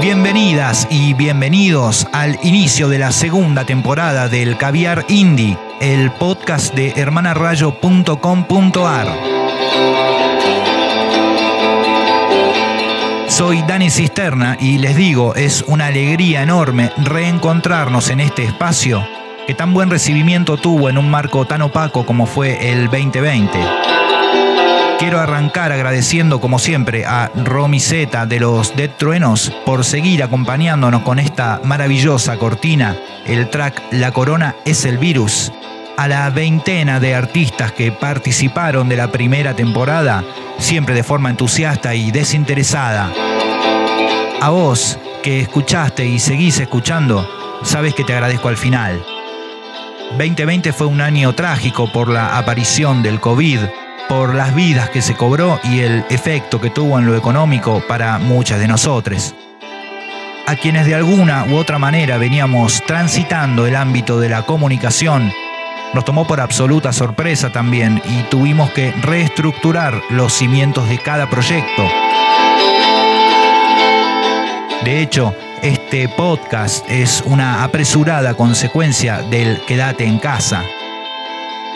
[0.00, 6.92] Bienvenidas y bienvenidos al inicio de la segunda temporada del Caviar Indie, el podcast de
[6.96, 9.08] hermanarayo.com.ar.
[13.28, 19.04] Soy Dani Cisterna y les digo, es una alegría enorme reencontrarnos en este espacio
[19.46, 23.58] que tan buen recibimiento tuvo en un marco tan opaco como fue el 2020.
[24.98, 31.02] Quiero arrancar agradeciendo como siempre a Romy Z de los Dead Truenos por seguir acompañándonos
[31.02, 32.96] con esta maravillosa cortina.
[33.26, 35.52] El track La Corona es el virus.
[35.98, 40.24] A la veintena de artistas que participaron de la primera temporada,
[40.58, 43.12] siempre de forma entusiasta y desinteresada.
[44.40, 47.28] A vos que escuchaste y seguís escuchando,
[47.62, 49.15] sabes que te agradezco al final.
[50.16, 53.60] 2020 fue un año trágico por la aparición del COVID
[54.08, 58.18] por las vidas que se cobró y el efecto que tuvo en lo económico para
[58.18, 59.34] muchas de nosotros.
[60.46, 65.30] A quienes de alguna u otra manera veníamos transitando el ámbito de la comunicación,
[65.92, 71.84] nos tomó por absoluta sorpresa también y tuvimos que reestructurar los cimientos de cada proyecto.
[74.82, 80.64] De hecho, este podcast es una apresurada consecuencia del quédate en casa.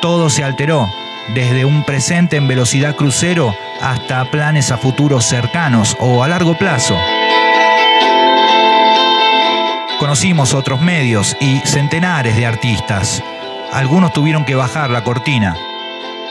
[0.00, 0.88] Todo se alteró
[1.34, 6.98] desde un presente en velocidad crucero hasta planes a futuros cercanos o a largo plazo.
[9.98, 13.22] Conocimos otros medios y centenares de artistas.
[13.72, 15.56] Algunos tuvieron que bajar la cortina.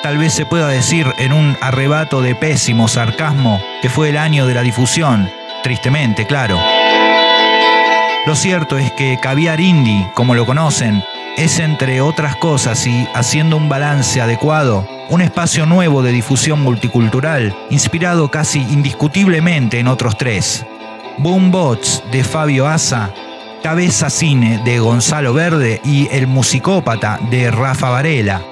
[0.01, 4.47] Tal vez se pueda decir en un arrebato de pésimo sarcasmo que fue el año
[4.47, 5.29] de la difusión,
[5.61, 6.59] tristemente, claro.
[8.29, 11.03] Lo cierto es que Caviar Indie, como lo conocen,
[11.35, 17.55] es, entre otras cosas y haciendo un balance adecuado, un espacio nuevo de difusión multicultural,
[17.71, 20.63] inspirado casi indiscutiblemente en otros tres.
[21.17, 23.11] Boom Bots de Fabio Asa,
[23.63, 28.43] Cabeza Cine de Gonzalo Verde y El Musicópata de Rafa Varela.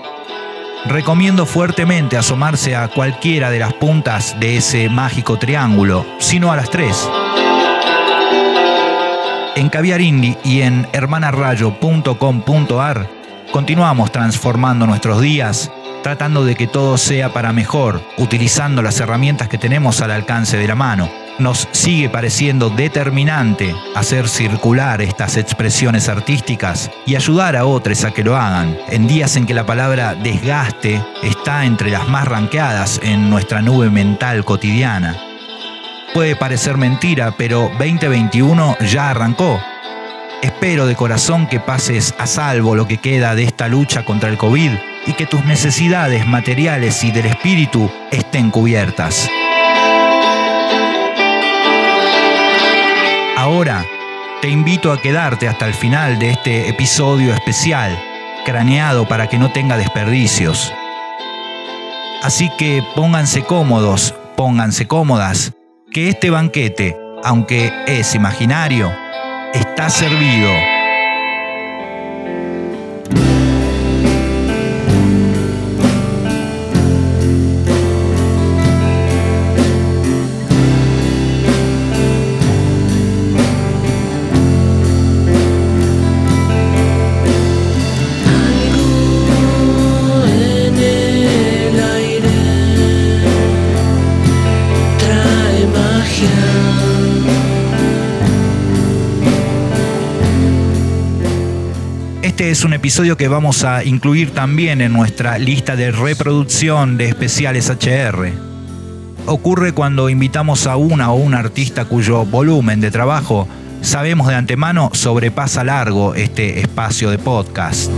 [0.86, 6.72] Recomiendo fuertemente asomarse a cualquiera de las puntas de ese mágico triángulo, sino a las
[6.72, 7.08] tres
[9.58, 13.10] en Caviar Indie y en hermanarayo.com.ar
[13.52, 15.72] continuamos transformando nuestros días,
[16.04, 20.68] tratando de que todo sea para mejor, utilizando las herramientas que tenemos al alcance de
[20.68, 21.10] la mano.
[21.40, 28.24] Nos sigue pareciendo determinante hacer circular estas expresiones artísticas y ayudar a otros a que
[28.24, 33.32] lo hagan, en días en que la palabra desgaste está entre las más ranqueadas en
[33.32, 35.27] nuestra nube mental cotidiana.
[36.18, 39.62] Puede parecer mentira, pero 2021 ya arrancó.
[40.42, 44.36] Espero de corazón que pases a salvo lo que queda de esta lucha contra el
[44.40, 44.72] COVID
[45.06, 49.30] y que tus necesidades materiales y del espíritu estén cubiertas.
[53.38, 53.86] Ahora,
[54.42, 57.96] te invito a quedarte hasta el final de este episodio especial,
[58.44, 60.74] craneado para que no tenga desperdicios.
[62.24, 65.54] Así que pónganse cómodos, pónganse cómodas
[65.92, 68.92] que este banquete, aunque es imaginario,
[69.54, 70.77] está servido.
[102.48, 107.10] Este es un episodio que vamos a incluir también en nuestra lista de reproducción de
[107.10, 108.32] especiales HR.
[109.26, 113.50] Ocurre cuando invitamos a una o un artista cuyo volumen de trabajo
[113.82, 117.92] sabemos de antemano sobrepasa largo este espacio de podcast.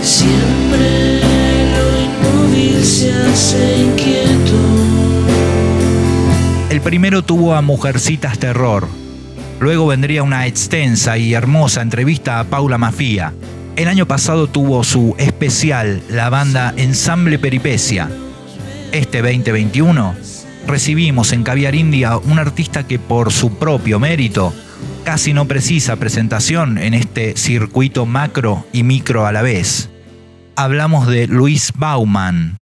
[0.00, 1.22] Siempre
[1.74, 4.54] lo se hace inquieto.
[6.70, 8.86] El primero tuvo a Mujercitas Terror,
[9.58, 13.32] Luego vendría una extensa y hermosa entrevista a Paula Mafia.
[13.76, 18.10] El año pasado tuvo su especial, la banda Ensamble Peripecia.
[18.92, 20.14] Este 2021
[20.66, 24.52] recibimos en Caviar India un artista que por su propio mérito
[25.04, 29.88] casi no precisa presentación en este circuito macro y micro a la vez.
[30.54, 32.58] Hablamos de Luis Bauman.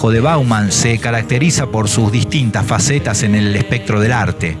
[0.00, 4.56] Trabajo de Bauman se caracteriza por sus distintas facetas en el espectro del arte.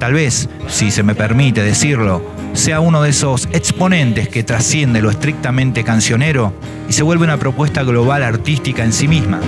[0.00, 2.20] Tal vez, si se me permite decirlo,
[2.52, 6.52] sea uno de esos exponentes que trasciende lo estrictamente cancionero
[6.88, 9.38] y se vuelve una propuesta global artística en sí misma.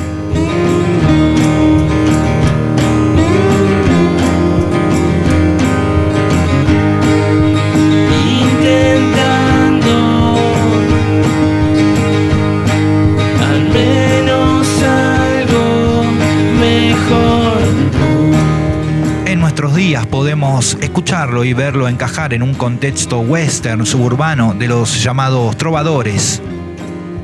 [20.80, 26.42] Escucharlo y verlo encajar en un contexto western suburbano de los llamados trovadores.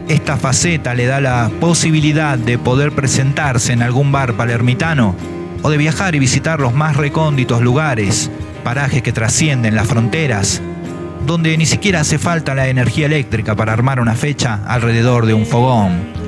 [0.09, 5.15] Esta faceta le da la posibilidad de poder presentarse en algún bar palermitano
[5.63, 8.31] o de viajar y visitar los más recónditos lugares,
[8.65, 10.63] parajes que trascienden las fronteras,
[11.27, 15.47] donde ni siquiera hace falta la energía eléctrica para armar una fecha alrededor de un
[15.47, 16.20] fogón.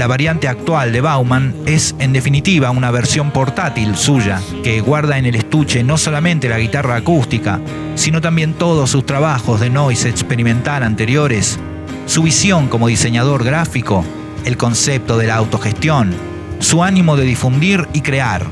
[0.00, 5.26] La variante actual de Bauman es en definitiva una versión portátil suya, que guarda en
[5.26, 7.60] el estuche no solamente la guitarra acústica,
[7.96, 11.58] sino también todos sus trabajos de noise experimental anteriores,
[12.06, 14.02] su visión como diseñador gráfico,
[14.46, 16.14] el concepto de la autogestión,
[16.60, 18.46] su ánimo de difundir y crear.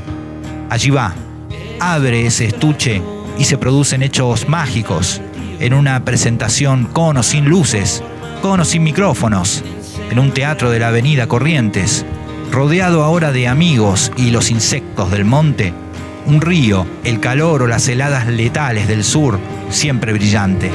[0.69, 1.15] Allí va,
[1.81, 3.00] abre ese estuche
[3.39, 5.23] y se producen hechos mágicos,
[5.61, 8.03] en una presentación con o sin luces,
[8.43, 9.65] con o sin micrófonos,
[10.10, 12.05] en un teatro de la avenida Corrientes,
[12.50, 15.72] rodeado ahora de amigos y los insectos del monte,
[16.26, 19.38] un río, el calor o las heladas letales del sur,
[19.70, 20.70] siempre brillante.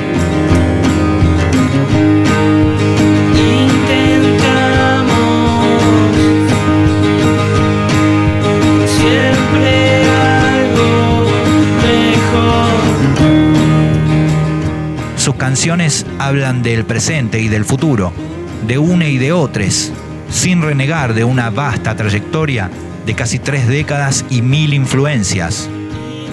[15.15, 18.11] Sus canciones hablan del presente y del futuro,
[18.67, 19.91] de una y de otras,
[20.29, 22.69] sin renegar de una vasta trayectoria
[23.05, 25.69] de casi tres décadas y mil influencias.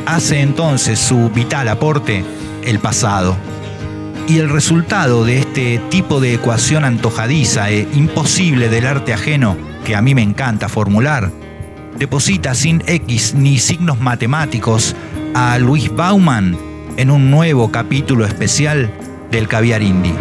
[0.06, 2.24] Hace entonces su vital aporte
[2.64, 3.36] el pasado.
[4.28, 9.96] Y el resultado de este tipo de ecuación antojadiza e imposible del arte ajeno, que
[9.96, 11.30] a mí me encanta formular,
[11.98, 14.94] deposita sin X ni signos matemáticos
[15.34, 16.56] a Luis Bauman
[16.96, 18.92] en un nuevo capítulo especial
[19.30, 20.14] del caviar indie.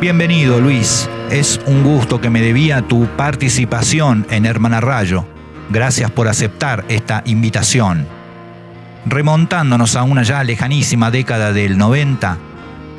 [0.00, 5.24] Bienvenido Luis, es un gusto que me debía tu participación en Hermana Rayo.
[5.70, 8.06] Gracias por aceptar esta invitación.
[9.06, 12.38] Remontándonos a una ya lejanísima década del 90,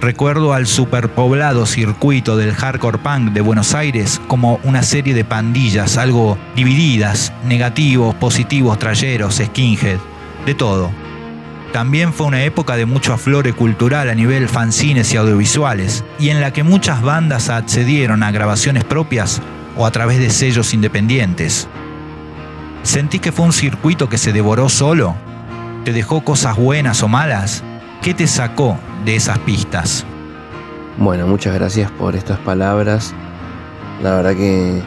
[0.01, 5.97] recuerdo al superpoblado circuito del hardcore punk de Buenos Aires como una serie de pandillas
[5.97, 9.99] algo divididas, negativos, positivos, trayeros, skinhead,
[10.45, 10.91] de todo
[11.71, 16.41] también fue una época de mucho aflore cultural a nivel fanzines y audiovisuales, y en
[16.41, 19.41] la que muchas bandas accedieron a grabaciones propias
[19.77, 21.67] o a través de sellos independientes.
[22.81, 25.15] ¿Sentís que fue un circuito que se devoró solo?
[25.85, 27.63] ¿Te dejó cosas buenas o malas?
[28.01, 30.05] ¿Qué te sacó de esas pistas?
[30.97, 33.13] Bueno, muchas gracias por estas palabras.
[34.01, 34.81] La verdad que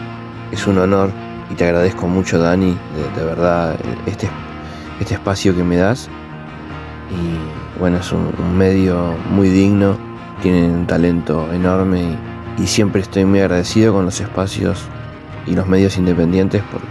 [0.51, 1.13] es un honor
[1.49, 2.77] y te agradezco mucho, Dani,
[3.17, 4.29] de, verdad, este,
[5.01, 6.11] este espacio que me das
[7.13, 9.97] y bueno, es un, medio muy digno,
[10.41, 12.17] tienen un talento enorme
[12.59, 14.85] y, siempre estoy muy agradecido con los espacios
[15.47, 16.87] y los medios independientes porque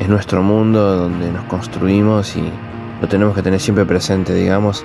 [0.00, 2.42] es nuestro mundo donde nos construimos y
[3.00, 4.84] lo tenemos que tener siempre presente, digamos,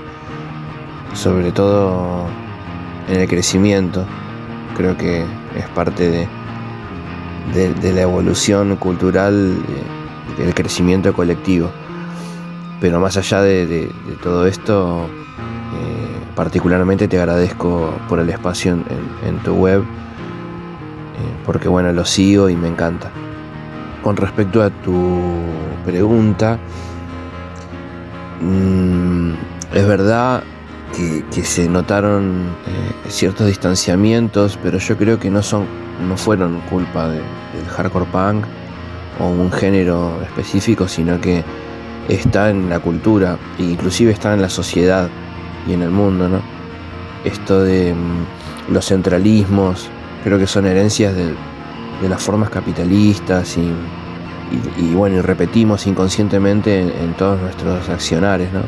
[1.14, 2.26] sobre todo
[3.08, 4.06] en el crecimiento.
[4.78, 6.28] Creo que es parte
[7.54, 9.56] de, la evolución cultural,
[10.38, 11.72] del crecimiento colectivo.
[12.82, 13.92] Pero más allá de,
[14.24, 18.78] todo esto, eh, particularmente te agradezco por el espacio
[19.26, 19.86] en, tu web, eh,
[21.46, 23.12] porque bueno, lo sigo y me encanta.
[24.02, 25.42] Con respecto a tu
[25.86, 26.58] pregunta,
[28.42, 29.32] mm,
[29.74, 30.44] es verdad
[30.96, 35.66] que, se notaron eh, ciertos distanciamientos, pero yo creo que no son,
[36.08, 37.24] no fueron culpa del
[37.76, 38.46] hardcore punk
[39.20, 41.44] o un género específico, sino que
[42.10, 45.10] está en la cultura e inclusive está en la sociedad
[45.68, 46.42] y en el mundo, ¿no?
[47.24, 49.90] Esto de mm, los centralismos,
[50.24, 51.34] creo que son herencias de,
[52.08, 58.62] las formas capitalistas y, bueno, y repetimos inconscientemente en, todos nuestros accionares, ¿no?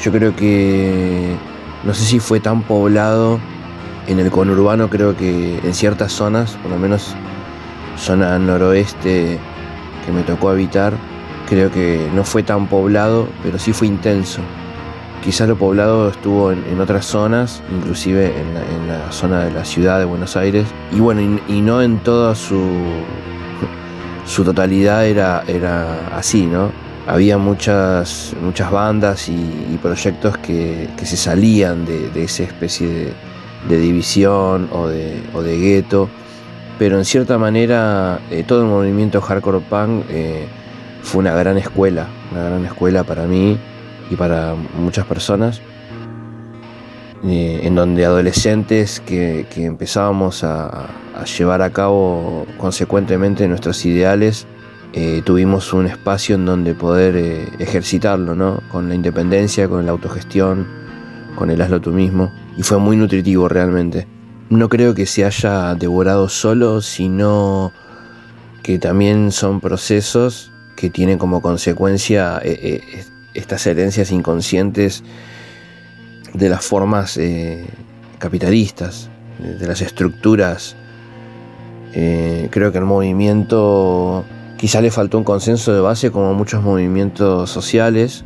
[0.00, 1.34] Yo creo que
[1.82, 3.40] no sé si fue tan poblado
[4.06, 7.16] en el conurbano, creo que en ciertas zonas, por lo menos
[7.96, 9.40] zona noroeste
[10.06, 10.94] que me tocó habitar,
[11.48, 14.40] creo que no fue tan poblado, pero sí fue intenso.
[15.24, 20.04] Quizás lo poblado estuvo en, otras zonas, inclusive en la, zona de la ciudad de
[20.04, 22.60] Buenos Aires, y bueno, y, no en toda su,
[24.26, 26.70] su totalidad era, era así, ¿no?
[27.06, 33.12] Había muchas, muchas bandas y, proyectos que, se salían de, esa especie
[33.68, 36.08] de, división o de, o de gueto,
[36.78, 40.46] pero en cierta manera eh, todo el movimiento hardcore punk eh,
[41.02, 43.58] fue una gran escuela, una gran escuela para mí
[44.10, 45.60] y para muchas personas,
[47.24, 50.88] eh, en donde adolescentes que, empezábamos a,
[51.36, 54.46] llevar a cabo consecuentemente nuestros ideales,
[54.92, 58.60] eh, tuvimos un espacio en donde poder eh, ejercitarlo, ¿no?
[58.70, 60.66] con la independencia, con la autogestión,
[61.34, 64.06] con el hazlo tú mismo, y fue muy nutritivo realmente.
[64.48, 67.72] No creo que se haya devorado solo, sino
[68.62, 72.40] que también son procesos que tienen como consecuencia
[73.34, 75.02] estas herencias inconscientes
[76.34, 77.66] de las formas eh,
[78.18, 80.76] capitalistas, de las estructuras.
[81.94, 84.24] Eh, creo que el movimiento
[84.56, 88.24] quizá le faltó un consenso de base como muchos movimientos sociales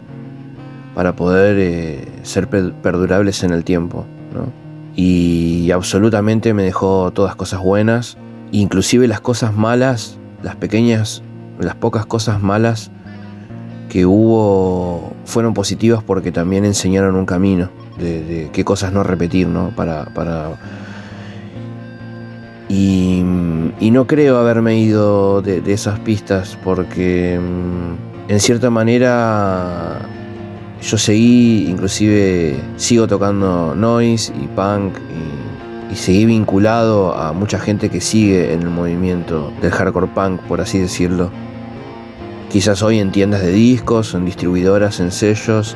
[0.95, 4.05] para poder eh, ser perdurables en el tiempo.
[4.95, 8.19] Y absolutamente me dejó todas cosas buenas,
[8.51, 11.23] inclusive las cosas malas, las pequeñas,
[11.63, 12.91] las pocas cosas malas
[13.93, 19.69] que hubo fueron positivas porque también enseñaron un camino de, qué cosas no repetir, ¿no?
[19.77, 20.53] Para, para...
[22.71, 29.99] Y, no creo haberme ido de, esas pistas porque mm, en cierta manera
[30.81, 37.91] yo seguí, inclusive sigo tocando noise y punk y, y, seguí vinculado a mucha gente
[37.91, 41.31] que sigue en el movimiento del hardcore punk, por así decirlo.
[42.53, 45.75] Quizás hoy en tiendas de discos, en distribuidoras, en sellos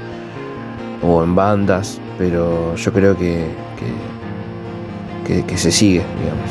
[1.02, 3.46] o en bandas, pero yo creo que,
[5.24, 6.50] que, se sigue, digamos.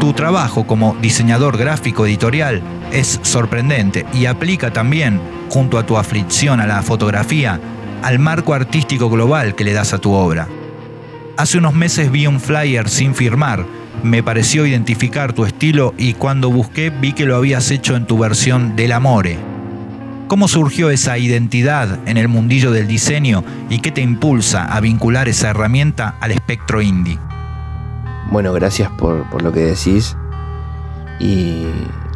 [0.00, 6.58] Tu trabajo como diseñador gráfico editorial es sorprendente y aplica también, junto a tu aflicción
[6.58, 7.60] a la fotografía,
[8.02, 10.48] al marco artístico global que le das a tu obra.
[11.36, 13.64] Hace unos meses vi un flyer sin firmar
[14.02, 18.18] me pareció identificar tu estilo y cuando busqué vi que lo habías hecho en tu
[18.18, 19.38] versión del Amore.
[20.28, 25.28] ¿Cómo surgió esa identidad en el mundillo del diseño y qué te impulsa a vincular
[25.28, 27.18] esa herramienta al espectro indie?
[28.30, 30.16] Bueno, gracias por, lo que decís.
[31.20, 31.66] Y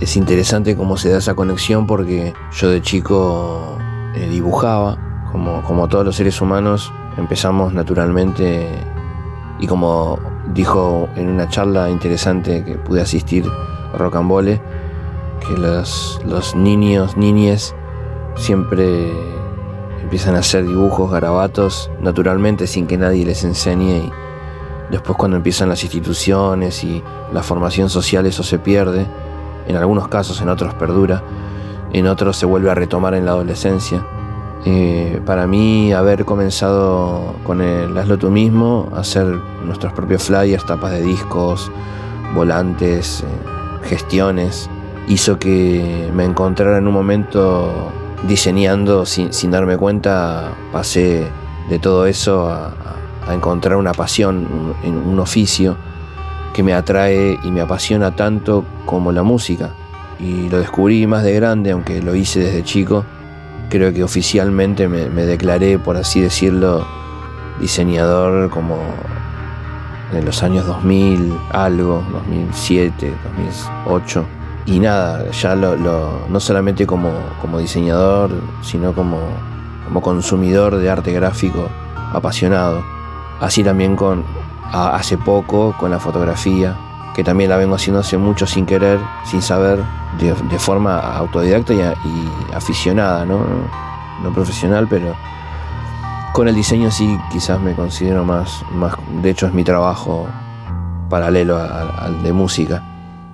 [0.00, 3.76] es interesante cómo se da esa conexión porque yo de chico
[4.14, 4.97] eh, dibujaba,
[5.30, 8.66] como, como todos los seres humanos, empezamos naturalmente
[9.59, 10.18] y como
[10.55, 13.45] dijo en una charla interesante que pude asistir
[13.95, 14.61] Rocambole,
[15.47, 17.75] que los, los niños, niñes,
[18.37, 19.11] siempre
[20.03, 24.12] empiezan a hacer dibujos, garabatos, naturalmente sin que nadie les enseñe y
[24.91, 29.07] después cuando empiezan las instituciones y la formación social eso se pierde,
[29.67, 31.23] en algunos casos, en otros perdura,
[31.93, 34.07] en otros se vuelve a retomar en la adolescencia.
[34.69, 39.25] Eh, para mí haber comenzado con el Hazlo tú mismo, hacer
[39.65, 41.71] nuestros propios flyers, tapas de discos,
[42.35, 44.69] volantes, eh, gestiones,
[45.07, 47.93] hizo que me encontrara en un momento
[48.27, 51.29] diseñando sin, darme cuenta, pasé
[51.71, 52.75] de todo eso a,
[53.33, 55.77] encontrar una pasión, un, un oficio
[56.53, 59.71] que me atrae y me apasiona tanto como la música.
[60.19, 63.05] Y lo descubrí más de grande, aunque lo hice desde chico
[63.69, 66.87] creo que oficialmente me, declaré, por así decirlo,
[67.61, 68.79] diseñador como
[70.13, 74.25] en los años 2000, algo, 2007, 2008.
[74.67, 75.77] Y nada, ya lo,
[76.29, 78.31] no solamente como, como diseñador,
[78.63, 79.19] sino como,
[79.87, 81.69] como consumidor de arte gráfico
[82.13, 82.83] apasionado.
[83.41, 84.25] Así también con
[84.73, 86.77] hace poco con la fotografía,
[87.17, 89.83] que también la vengo haciendo hace mucho sin querer, sin saber,
[90.21, 91.81] de, forma autodidacta y,
[92.55, 93.39] aficionada, ¿no?
[94.23, 94.35] ¿no?
[94.35, 95.17] profesional, pero
[96.35, 100.27] con el diseño sí quizás me considero más, más de hecho es mi trabajo
[101.09, 102.83] paralelo al de música.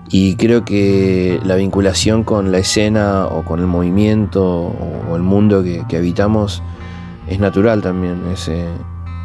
[0.09, 5.65] Y creo que la vinculación con la escena o con el movimiento o, el mundo
[5.65, 6.63] que, habitamos
[7.27, 8.23] es natural también.
[8.33, 8.49] Es,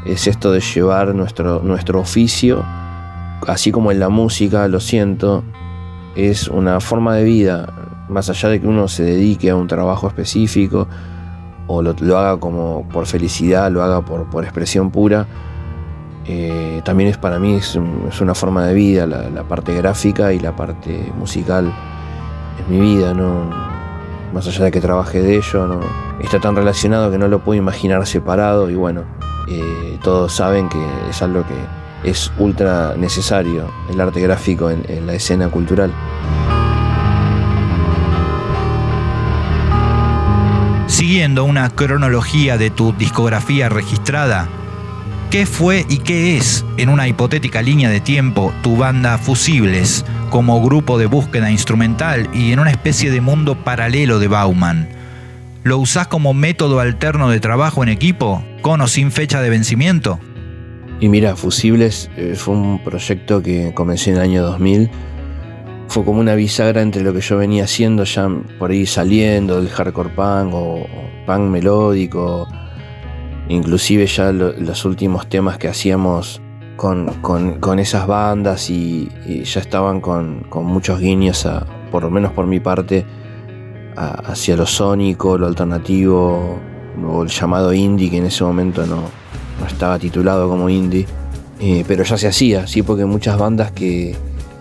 [0.05, 2.65] es esto de llevar nuestro, nuestro oficio
[3.45, 5.43] así como en la música, lo siento,
[6.15, 7.73] es una forma de vida,
[8.09, 10.87] más allá de que uno se dedique a un trabajo específico
[11.67, 15.27] o lo, haga como por felicidad, lo haga por, expresión pura,
[16.29, 17.75] Eh, también es para mí es,
[18.19, 21.71] una forma de vida, la, parte gráfica y la parte musical
[22.59, 23.49] es mi vida, ¿no?
[24.33, 25.79] más allá de que trabaje de ello, ¿no?
[26.19, 29.03] está tan relacionado que no lo puedo imaginar separado y bueno,
[29.47, 31.55] eh, todos saben que es algo que
[32.03, 35.93] es ultra necesario, el arte gráfico en la escena cultural.
[40.87, 44.47] Siguiendo una cronología de tu discografía registrada,
[45.29, 50.61] ¿qué fue y qué es, en una hipotética línea de tiempo, tu banda Fusibles como
[50.61, 54.89] grupo de búsqueda instrumental y en una especie de mundo paralelo de Bauman?
[55.63, 60.19] ¿Lo usás como método alterno de trabajo en equipo, con o sin fecha de vencimiento?
[60.99, 64.89] Y mira, Fusibles eh, fue un proyecto que comencé en el año 2000
[65.87, 69.69] fue como una bisagra entre lo que yo venía haciendo ya por ahí saliendo del
[69.69, 70.85] hardcore punk o,
[71.25, 72.47] punk melódico,
[73.49, 76.41] inclusive ya los últimos temas que hacíamos
[76.75, 79.09] con, esas bandas y,
[79.43, 81.47] ya estaban con, muchos guiños,
[81.91, 83.05] por lo menos por mi parte,
[83.95, 86.59] hacia lo sónico, lo alternativo
[87.03, 89.03] o el llamado indie que en ese momento no,
[89.65, 91.07] estaba titulado como indie,
[91.59, 94.15] eh, pero ya se hacía, sí, porque muchas bandas que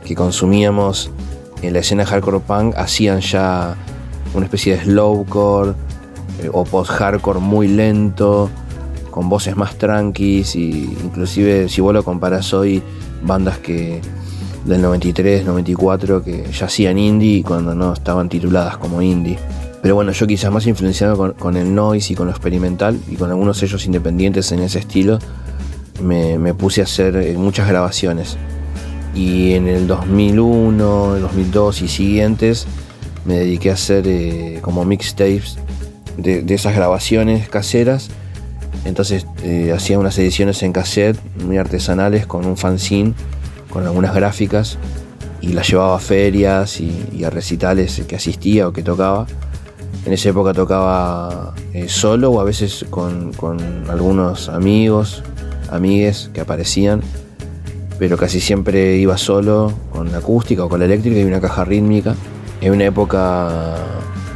[0.06, 1.10] que consumíamos
[1.60, 3.76] en la escena hardcore punk hacían ya
[4.34, 5.72] una especie de slowcore
[6.42, 8.48] eh, o post-hardcore muy lento,
[9.10, 12.82] con voces más tranquis, y inclusive si vos lo comparás hoy,
[13.22, 14.00] bandas que
[14.64, 19.38] del 93, 94 que ya hacían indie cuando no estaban tituladas como indie.
[19.86, 23.30] Pero bueno, yo quizás más influenciado con, el noise y con lo experimental y con
[23.30, 25.20] algunos sellos independientes en ese estilo,
[26.02, 28.36] me, puse a hacer eh, muchas grabaciones
[29.14, 32.66] y en el 2001, el 2002 y siguientes
[33.26, 35.56] me dediqué a hacer eh, como mixtapes
[36.16, 38.10] de, esas grabaciones caseras.
[38.84, 43.14] Entonces eh, hacía unas ediciones en cassette muy artesanales con un fanzine,
[43.70, 44.78] con algunas gráficas
[45.40, 49.28] y las llevaba a ferias y, a recitales que asistía o que tocaba.
[50.06, 53.32] En esa época tocaba eh, solo o a veces con,
[53.88, 55.24] algunos amigos,
[55.68, 57.02] amigues que aparecían
[57.98, 61.64] pero casi siempre iba solo con la acústica o con la eléctrica y una caja
[61.64, 62.14] rítmica.
[62.60, 63.74] En una época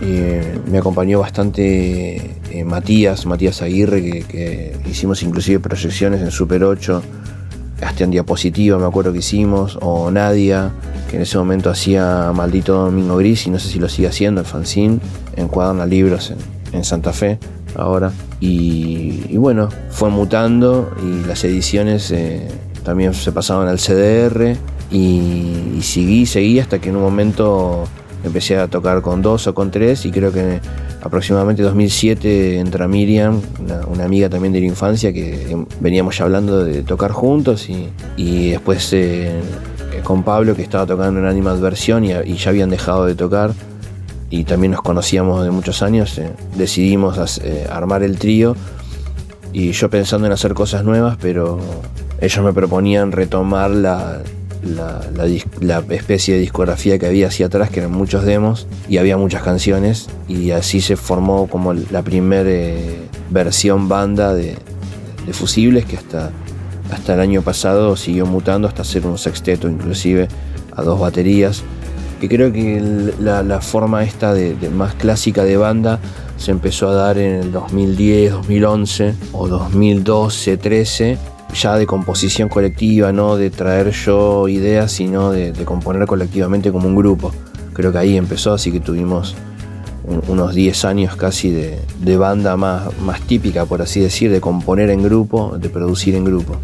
[0.00, 2.16] eh, me acompañó bastante
[2.50, 7.02] eh, Matías, Matías Aguirre, que, hicimos inclusive proyecciones en Super 8,
[7.82, 10.72] hasta en diapositiva me acuerdo que hicimos, o Nadia,
[11.08, 14.40] que en ese momento hacía Maldito Domingo Gris y no sé si lo sigue haciendo,
[14.40, 14.98] el fanzine,
[15.36, 16.32] en Libros
[16.72, 17.38] en, Santa Fe
[17.74, 18.12] ahora.
[18.40, 22.10] Y, bueno, fue mutando y las ediciones...
[22.10, 22.48] Eh,
[22.84, 24.56] también se pasaban al CDR
[24.90, 27.84] y, y seguí, seguí hasta que en un momento
[28.24, 30.60] empecé a tocar con dos o con tres y creo que
[31.02, 33.40] aproximadamente 2007 entra Miriam,
[33.88, 37.68] una, amiga también de la infancia que veníamos ya hablando de tocar juntos
[38.16, 39.40] y, después eh,
[40.04, 43.52] con Pablo que estaba tocando en Animal Versión y, y, ya habían dejado de tocar
[44.30, 48.54] y también nos conocíamos de muchos años, eh, decidimos eh, armar el trío
[49.52, 51.58] y yo pensando en hacer cosas nuevas pero
[52.20, 54.20] ellos me proponían retomar la,
[55.90, 60.08] especie de discografía que había hacia atrás, que eran muchos demos y había muchas canciones,
[60.28, 62.98] y así se formó como la primera eh,
[63.30, 64.56] versión banda de,
[65.32, 66.32] Fusibles, que hasta,
[66.90, 70.26] hasta el año pasado siguió mutando hasta ser un sexteto, inclusive
[70.74, 71.62] a dos baterías.
[72.20, 76.00] Y creo que la, forma esta de, más clásica de banda
[76.36, 81.18] se empezó a dar en el 2010, 2011 o 2012, 13
[81.54, 86.96] ya de composición colectiva, no de traer yo ideas, sino de, componer colectivamente como un
[86.96, 87.32] grupo.
[87.72, 89.34] Creo que ahí empezó, así que tuvimos
[90.28, 95.02] unos 10 años casi de, banda más, más típica, por así decir, de componer en
[95.02, 96.56] grupo, de producir en grupo.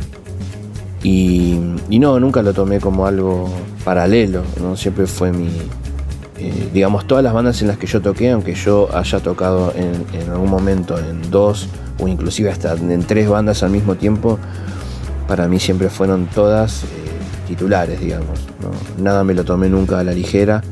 [1.03, 3.49] Y, no, nunca lo tomé como algo
[3.85, 4.77] paralelo, ¿no?
[4.77, 5.49] siempre fue mi,
[6.39, 10.21] eh, digamos, todas las bandas en las que yo toqué, aunque yo haya tocado en,
[10.21, 11.69] en, algún momento en dos
[11.99, 14.39] o inclusive hasta en tres bandas al mismo tiempo,
[15.29, 16.87] para mí siempre fueron todas eh,
[17.47, 18.41] titulares, digamos.
[18.99, 20.63] Nada me lo tomé nunca a la ligera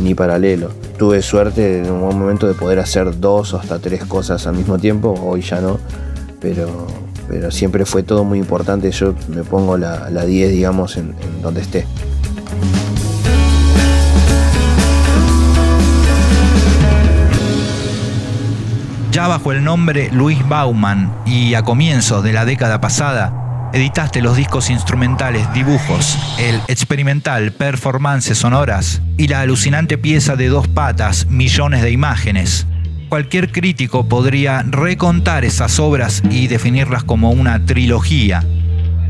[0.00, 0.70] ni paralelo.
[0.98, 4.78] Tuve suerte en un momento de poder hacer dos o hasta tres cosas al mismo
[4.78, 5.78] tiempo, hoy ya no,
[6.40, 6.86] pero,
[7.28, 8.90] pero siempre fue todo muy importante.
[8.90, 11.86] Yo me pongo la 10, digamos, en donde esté.
[19.12, 23.41] Ya bajo el nombre Luis Bauman y a comienzos de la década pasada,
[23.72, 30.68] editaste los discos instrumentales Dibujos, el experimental Performances Sonoras y la alucinante pieza de dos
[30.68, 32.66] patas Millones de Imágenes.
[33.08, 38.44] Cualquier crítico podría recontar esas obras y definirlas como una trilogía.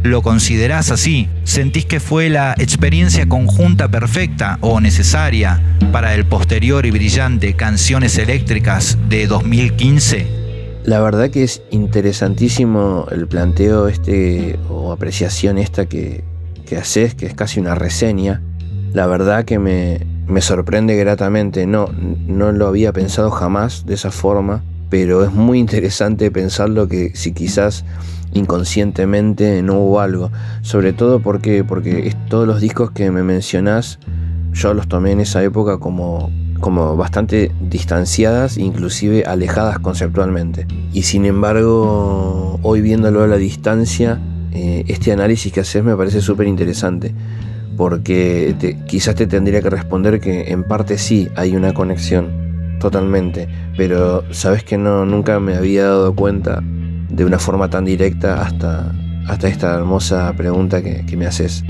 [0.03, 1.29] ¿Lo considerás así?
[1.45, 8.19] ¿Sentís que fue la experiencia conjunta perfecta o necesaria para el posterior y brillante Canciones
[8.19, 10.42] Eléctricas de 2015?
[10.85, 16.25] La verdad que es interesantísimo el planteo este o apreciación esta que,
[16.67, 18.43] que haces, que es casi una reseña.
[18.93, 21.89] La verdad que me, me sorprende gratamente, no,
[22.27, 27.33] no lo había pensado jamás de esa forma, pero es muy interesante pensarlo que si
[27.33, 27.85] quizás
[28.33, 30.31] inconscientemente no hubo algo.
[30.63, 33.99] Sobre todo porque, porque todos los discos que me mencionás,
[34.53, 36.31] yo los tomé en esa época como,
[36.63, 40.69] como bastante distanciadas, inclusive alejadas conceptualmente.
[40.93, 44.21] Y sin embargo, hoy viéndolo a la distancia,
[44.53, 47.15] eh, este análisis que haces me parece súper interesante.
[47.77, 48.55] Porque
[48.87, 53.49] quizás te tendría que responder que en parte sí hay una conexión, totalmente.
[53.77, 58.95] Pero sabes que no, nunca me había dado cuenta de una forma tan directa hasta,
[59.27, 61.65] hasta esta hermosa pregunta que, que me haces.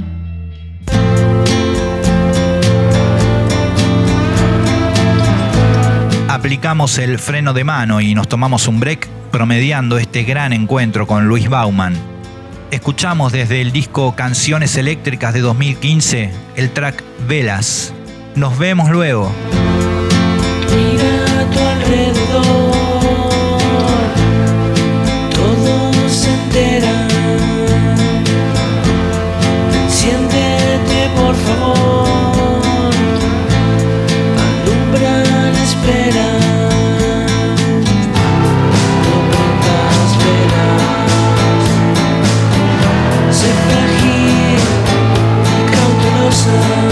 [6.42, 11.28] Aplicamos el freno de mano y nos tomamos un break promediando este gran encuentro con
[11.28, 11.94] Luis Bauman.
[12.72, 17.94] Escuchamos desde el disco Canciones Eléctricas de 2015 el track Velas.
[18.34, 19.30] Nos vemos luego.
[20.74, 22.71] Mira a tu alrededor.
[46.42, 46.91] sun.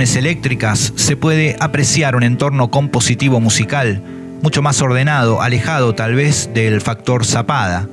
[0.00, 4.02] Eléctricas se puede apreciar un entorno compositivo musical
[4.42, 7.88] mucho más ordenado, alejado tal vez del factor zapada.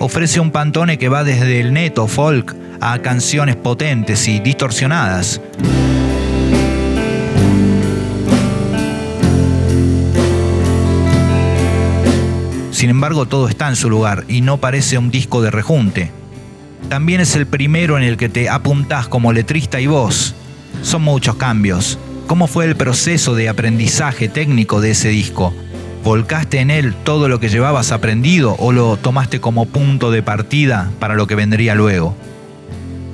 [0.00, 5.40] Ofrece un pantone que va desde el neto folk a canciones potentes y distorsionadas.
[12.72, 16.10] Sin embargo, todo está en su lugar y no parece un disco de rejunte.
[16.90, 20.34] También es el primero en el que te apuntás como letrista y voz,
[20.86, 21.98] son muchos cambios.
[22.28, 25.52] ¿Cómo fue el proceso de aprendizaje técnico de ese disco?
[26.04, 30.92] ¿Volcaste en él todo lo que llevabas aprendido o lo tomaste como punto de partida
[31.00, 32.14] para lo que vendría luego?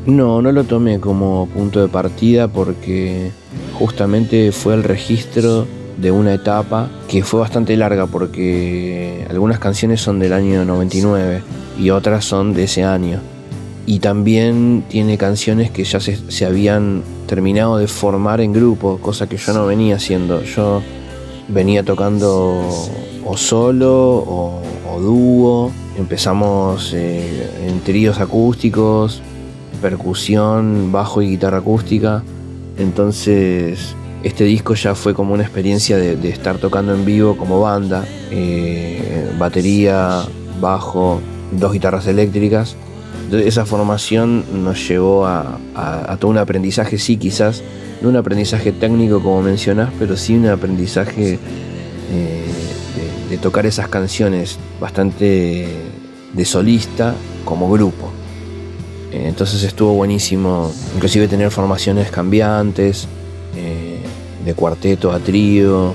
[0.05, 3.31] No, no lo tomé como punto de partida porque
[3.79, 10.19] justamente fue el registro de una etapa que fue bastante larga porque algunas canciones son
[10.19, 11.43] del año 99
[11.79, 13.32] y otras son de ese año
[13.87, 19.37] y también tiene canciones que ya se, habían terminado de formar en grupo, cosa que
[19.37, 20.43] yo no venía haciendo.
[20.45, 20.83] Yo
[21.49, 22.63] venía tocando
[23.25, 24.63] o solo o,
[25.01, 29.21] dúo, empezamos eh, en tríos acústicos,
[29.81, 32.23] percusión, bajo y guitarra acústica.
[32.79, 38.05] Entonces este disco ya fue como una experiencia de, estar tocando en vivo como banda,
[38.31, 40.23] eh, batería,
[40.61, 42.77] bajo, dos guitarras eléctricas
[43.39, 45.59] esa formación nos llevó a,
[46.21, 47.63] todo un aprendizaje, sí, quizás,
[48.01, 51.39] no un aprendizaje técnico como mencionás, pero sí un aprendizaje
[52.13, 52.47] eh,
[53.31, 55.67] de, tocar esas canciones bastante
[56.33, 57.15] de solista
[57.45, 58.11] como grupo.
[59.11, 63.09] Eh, entonces estuvo buenísimo, inclusive tener formaciones cambiantes,
[63.57, 63.99] eh,
[64.45, 65.95] de cuarteto a trío.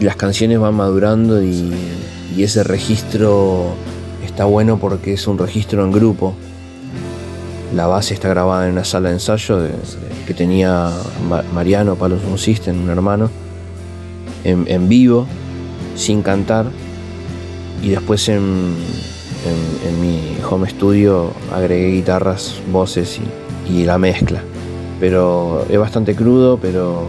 [0.00, 1.72] Las canciones van madurando y
[2.36, 3.74] ese registro
[4.34, 6.34] está bueno porque es un registro en grupo.
[7.74, 9.58] La base está grabada en una sala de ensayo
[10.26, 10.90] que tenía
[11.28, 13.30] Ma- Mariano Palos System, un hermano,
[14.44, 15.26] en, vivo,
[15.96, 16.66] sin cantar.
[17.82, 18.74] Y después en,
[20.00, 23.18] mi home studio agregué guitarras, voces
[23.68, 24.40] y, y la mezcla.
[25.00, 27.06] Pero es bastante crudo, pero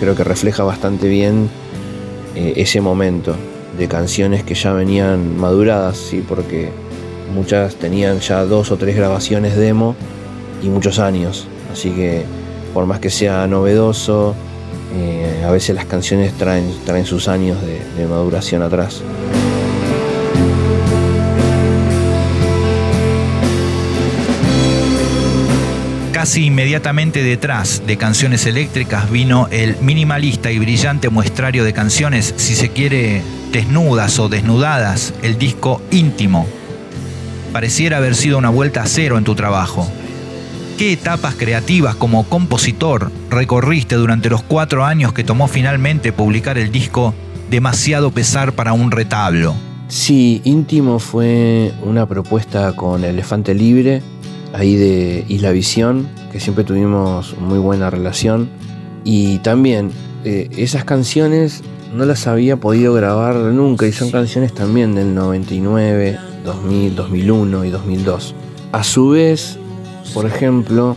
[0.00, 1.48] creo que refleja bastante bien
[2.34, 3.34] eh, ese momento
[3.78, 6.70] de canciones que ya venían maduradas, sí, porque
[7.30, 9.96] muchas tenían ya dos o tres grabaciones demo
[10.62, 11.46] y muchos años.
[11.72, 12.24] Así que
[12.74, 14.34] por más que sea novedoso,
[14.94, 19.02] eh, a veces las canciones traen, traen sus años de, de maduración atrás.
[26.12, 32.54] Casi inmediatamente detrás de Canciones Eléctricas vino el minimalista y brillante muestrario de canciones, si
[32.54, 36.46] se quiere, desnudas o desnudadas, el disco íntimo.
[37.52, 39.90] Pareciera haber sido una vuelta a cero en tu trabajo.
[40.78, 46.72] ¿Qué etapas creativas como compositor recorriste durante los cuatro años que tomó finalmente publicar el
[46.72, 47.14] disco
[47.50, 49.56] Demasiado pesar para un retablo?
[49.88, 54.02] Sí, Íntimo fue una propuesta con Elefante Libre,
[54.52, 58.48] ahí de Isla Visión, que siempre tuvimos muy buena relación.
[59.02, 59.90] Y también
[60.24, 66.20] eh, esas canciones no las había podido grabar nunca y son canciones también del 99,
[66.44, 68.34] 2000, 2001 y 2002.
[68.72, 69.58] A su vez,
[70.14, 70.96] por ejemplo,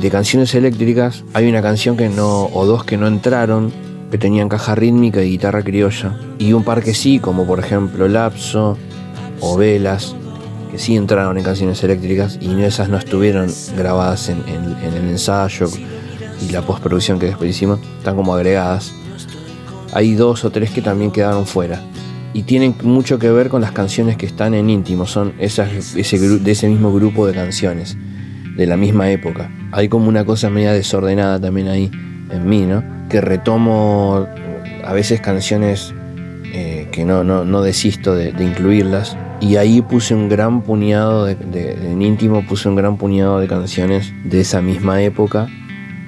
[0.00, 3.72] de canciones eléctricas, hay una canción que no, o dos que no entraron,
[4.10, 8.06] que tenían caja rítmica y guitarra criolla, y un par que sí, como por ejemplo
[8.08, 8.76] Lapso
[9.40, 10.14] o Velas,
[10.70, 15.08] que sí entraron en canciones eléctricas y esas no estuvieron grabadas en, en- en el
[15.10, 15.66] ensayo
[16.46, 18.92] y la postproducción que después hicimos, están como agregadas.
[19.92, 21.80] Hay dos o tres que también quedaron fuera.
[22.34, 26.50] Y tienen mucho que ver con las canciones que están en íntimo, son esas, de
[26.50, 27.96] ese mismo grupo de canciones,
[28.56, 29.50] de la misma época.
[29.70, 31.90] Hay como una cosa media desordenada también ahí
[32.30, 32.82] en mí, ¿no?
[33.08, 34.26] Que retomo
[34.84, 35.94] a veces canciones
[36.52, 39.16] eh, que no, no, no desisto de, incluirlas.
[39.40, 43.46] Y ahí puse un gran puñado, de, de- en íntimo puse un gran puñado de
[43.46, 45.46] canciones de esa misma época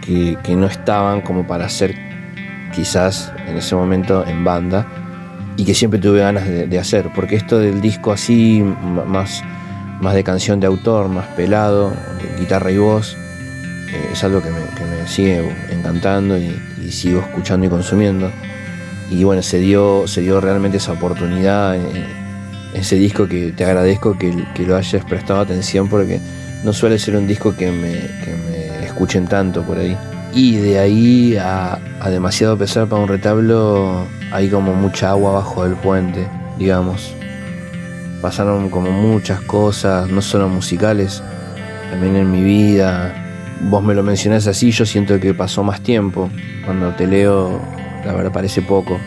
[0.05, 1.95] que, que no estaban como para ser
[2.75, 4.87] quizás en ese momento en banda
[5.57, 7.11] y que siempre tuve ganas de, de hacer.
[7.15, 8.63] Porque esto del disco así,
[9.07, 9.43] más,
[10.01, 13.17] más de canción de autor, más pelado, de guitarra y voz,
[13.93, 18.31] eh, es algo que me, que me sigue encantando y, y sigo escuchando y consumiendo.
[19.11, 22.05] Y bueno, se dio, se dio realmente esa oportunidad, en
[22.75, 26.21] ese disco que te agradezco que, que lo hayas prestado atención porque
[26.65, 29.97] no suele ser un disco que me, que me escuchen tanto por ahí.
[30.35, 35.65] Y de ahí a, a demasiado pesar para un retablo hay como mucha agua bajo
[35.65, 37.15] el puente, digamos.
[38.21, 41.23] Pasaron como muchas cosas, no solo musicales,
[41.91, 43.15] también en mi vida.
[43.71, 46.29] Vos me lo mencionás así, yo siento que pasó más tiempo.
[46.67, 47.59] Cuando te leo,
[48.05, 48.99] la verdad parece poco.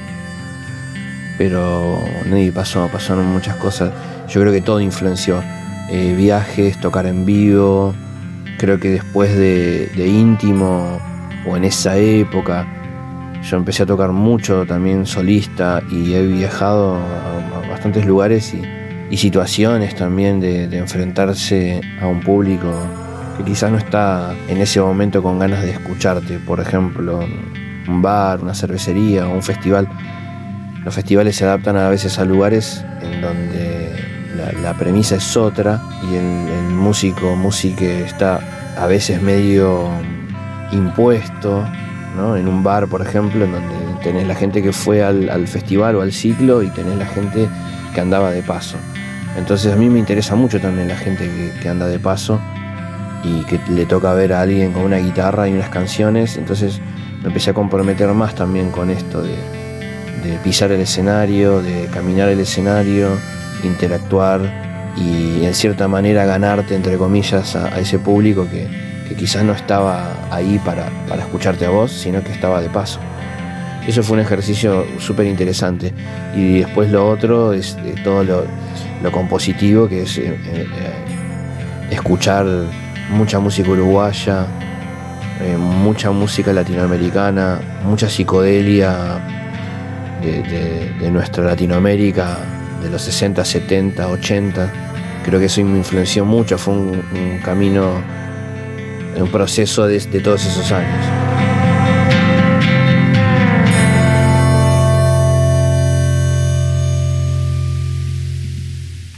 [1.38, 2.00] Pero
[2.34, 3.92] sí, pasó, pasaron muchas cosas.
[4.30, 5.44] Yo creo que todo influenció.
[5.92, 7.94] Eh, viajes, tocar en vivo.
[8.58, 11.00] Creo que después de, de íntimo
[11.48, 12.79] o en esa época,
[13.44, 18.62] yo empecé a tocar mucho también solista y he viajado a, a bastantes lugares y,
[19.10, 22.72] y situaciones también de, enfrentarse a un público
[23.38, 26.40] que quizás no está en ese momento con ganas de escucharte.
[26.40, 27.26] Por ejemplo,
[27.88, 29.88] un bar, una cervecería o un festival.
[30.84, 33.96] Los festivales se adaptan a veces a lugares en donde
[34.36, 38.40] la, la premisa es otra y el, el músico, música está
[38.78, 39.90] a veces medio
[40.72, 41.66] impuesto,
[42.16, 42.36] ¿no?
[42.36, 45.96] En un bar, por ejemplo, en donde tenés la gente que fue al, al festival
[45.96, 47.48] o al ciclo y tenés la gente
[47.94, 48.78] que andaba de paso.
[49.38, 51.30] Entonces a mí me interesa mucho también la gente
[51.62, 52.40] que, anda de paso
[53.24, 56.38] y que le toca ver a alguien con una guitarra y unas canciones.
[56.38, 56.82] Entonces
[57.22, 59.36] me empecé a comprometer más también con esto de,
[60.44, 63.10] pisar el escenario, de caminar el escenario,
[63.64, 64.42] interactuar
[64.96, 70.14] y en cierta manera ganarte, entre comillas, a ese público que, que quizás no estaba
[70.32, 73.00] ahí para, para escucharte a vos, sino que estaba de paso.
[73.88, 75.92] Eso fue un ejercicio súper interesante.
[76.36, 78.44] Y después lo otro es eh, todo lo,
[79.02, 80.66] lo compositivo, que es eh, eh,
[81.90, 82.46] escuchar
[83.10, 84.46] mucha música uruguaya,
[85.58, 88.94] mucha música latinoamericana, mucha psicodelia
[90.22, 90.44] de,
[91.00, 92.38] de- nuestra Latinoamérica
[92.84, 94.72] de los 60, 70, 80.
[95.24, 98.02] Creo que eso me influenció mucho, fue un camino,
[99.16, 101.06] en un proceso de, todos esos años.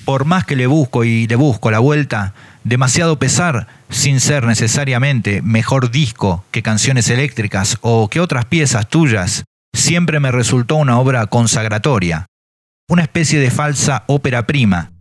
[0.06, 5.41] Por más que le busco y le busco la vuelta, demasiado pesar, sin ser necesariamente
[5.41, 11.25] mejor disco que canciones eléctricas o que otras piezas tuyas, siempre me resultó una obra
[11.27, 12.25] consagratoria,
[12.89, 14.91] una especie de falsa ópera prima.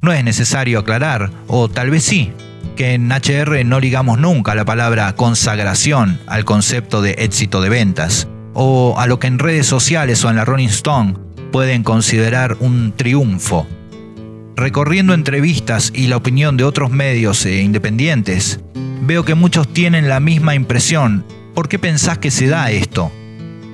[0.00, 2.32] No es necesario aclarar, o tal vez sí,
[2.76, 8.28] que en HR no ligamos nunca la palabra consagración al concepto de éxito de ventas,
[8.52, 11.14] o a lo que en redes sociales o en la Rolling Stone
[11.52, 13.66] pueden considerar un triunfo.
[14.56, 18.60] Recorriendo entrevistas y la opinión de otros medios e independientes,
[19.02, 21.24] veo que muchos tienen la misma impresión.
[21.54, 23.12] ¿Por qué pensás que se da esto?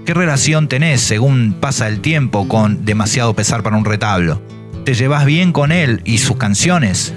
[0.06, 4.42] ¿Qué relación tenés según pasa el tiempo con demasiado pesar para un retablo?
[4.84, 7.14] ¿Te llevas bien con él y sus canciones?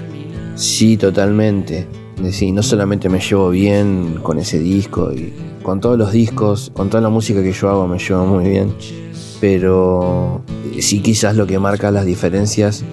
[0.54, 1.86] Sí, totalmente.
[2.30, 6.88] Sí, no solamente me llevo bien con ese disco y con todos los discos, con
[6.88, 8.72] toda la música que yo hago me llevo muy bien,
[9.40, 10.42] pero
[10.78, 12.84] sí quizás lo que marca las diferencias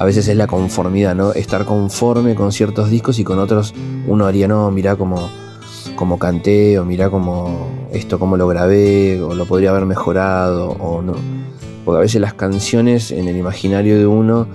[0.00, 1.34] a veces es la conformidad, ¿no?
[1.34, 3.74] Estar conforme con ciertos discos y con otros
[4.06, 5.30] uno haría, no, mirá como,
[5.94, 11.02] como canté o mirá como esto, cómo lo grabé o lo podría haber mejorado o
[11.02, 11.16] no.
[11.84, 14.46] Porque a veces las canciones en el imaginario de uno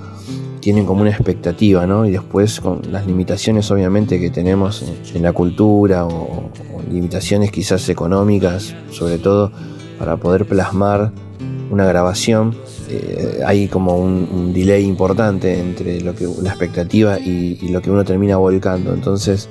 [0.66, 2.08] tienen como una expectativa, ¿no?
[2.08, 6.50] Y después con las limitaciones obviamente que tenemos en, la cultura o,
[6.92, 9.52] limitaciones quizás económicas, sobre todo
[10.00, 11.12] para poder plasmar
[11.70, 12.56] una grabación,
[12.90, 18.04] eh, hay como un, delay importante entre lo que, la expectativa y, lo que uno
[18.04, 18.92] termina volcando.
[18.92, 19.48] Entonces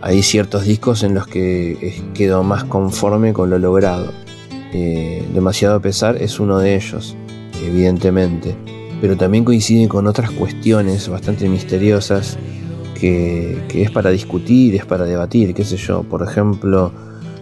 [0.00, 4.12] hay ciertos discos en los que quedo más conforme con lo logrado.
[4.72, 7.16] Eh, demasiado pesar es uno de ellos,
[7.62, 8.56] evidentemente
[9.04, 12.38] pero también coincide con otras cuestiones bastante misteriosas
[12.98, 16.90] que, es para discutir, es para debatir, qué sé yo, por ejemplo,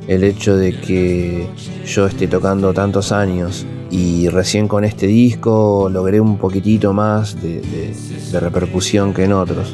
[0.08, 1.46] el hecho de que
[1.86, 7.94] yo esté tocando tantos años y recién con este disco logré un poquitito más de,
[8.32, 9.72] repercusión que en otros,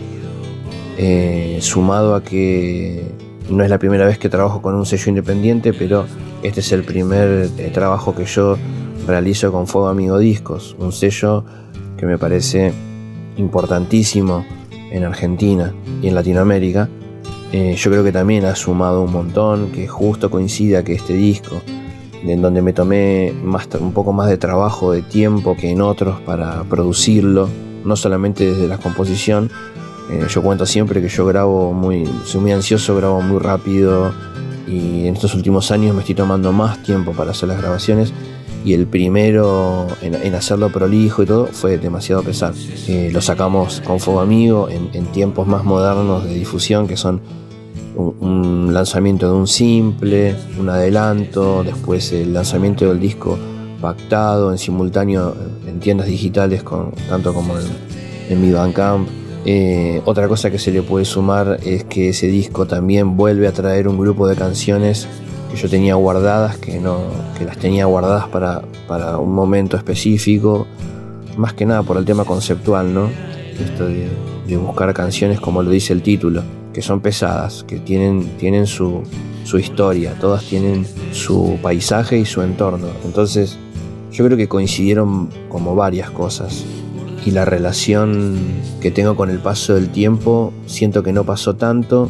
[0.99, 3.03] eh, sumado a que
[3.49, 6.05] no es la primera vez que trabajo con un sello independiente, pero
[6.43, 8.59] este es el primer eh, trabajo que yo
[9.07, 11.47] realizo con Fuego Amigo Discos, un sello
[11.99, 12.73] que me parece
[13.37, 14.47] importantísimo
[14.91, 16.89] en Argentina y en Latinoamérica.
[17.53, 21.61] Eh, yo creo que también ha sumado un montón, que justo coincida que este disco,
[22.23, 26.21] en donde me tomé más, un poco más de trabajo, de tiempo que en otros
[26.21, 27.49] para producirlo,
[27.85, 29.51] no solamente desde la composición.
[30.11, 34.13] Eh, yo cuento siempre que yo grabo muy, soy muy ansioso, grabo muy rápido
[34.67, 38.13] y en estos últimos años me estoy tomando más tiempo para hacer las grabaciones
[38.69, 42.53] y el primero en, hacerlo prolijo y todo fue demasiado pesado.
[42.87, 47.23] Eh, lo sacamos con Fuego Amigo en, tiempos más modernos de difusión que son
[47.97, 53.39] un, lanzamiento de un simple, un adelanto, después el lanzamiento del disco
[53.81, 55.35] pactado en simultáneo
[55.67, 57.67] en tiendas digitales con, tanto como en,
[58.29, 59.09] en mi Bandcamp.
[59.47, 63.53] Eh, otra cosa que se le puede sumar es que ese disco también vuelve a
[63.53, 65.09] traer un grupo de canciones
[65.51, 66.99] que yo tenía guardadas, que, no,
[67.37, 70.67] que las tenía guardadas para, para un momento específico,
[71.37, 73.09] más que nada por el tema conceptual, ¿no?
[73.59, 74.09] Esto de,
[74.57, 79.03] buscar canciones como lo dice el título, que son pesadas, que tienen, tienen su,
[79.45, 82.89] su historia, todas tienen su paisaje y su entorno.
[83.05, 83.59] Entonces,
[84.11, 86.65] yo creo que coincidieron como varias cosas.
[87.27, 88.39] Y la relación
[88.81, 92.09] que tengo con el paso del tiempo, siento que no pasó tanto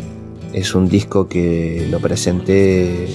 [0.53, 3.09] es un disco que lo presenté,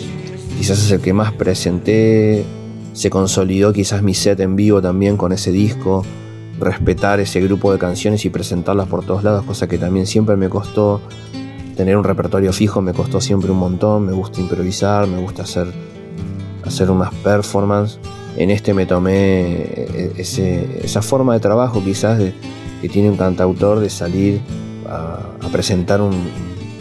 [0.58, 2.46] quizás es el que más presenté,
[2.94, 6.04] se consolidó quizás mi set en vivo también con ese disco,
[6.60, 10.50] respetar ese grupo de canciones y presentarlas por todos lados, cosa que también siempre me
[10.50, 11.02] costó.
[11.76, 15.66] Tener un repertorio fijo, me costó siempre un montón, me gusta improvisar, me gusta hacer,
[16.64, 18.00] hacer unas performances.
[18.38, 20.14] En este me tomé eh,
[20.84, 22.22] esa forma de trabajo quizás
[22.80, 24.40] que tiene un cantautor de salir
[24.88, 26.14] a presentar un,